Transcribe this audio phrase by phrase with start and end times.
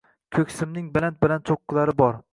[0.37, 2.23] Koʻhisimning baland-baland choʻqqilari bor.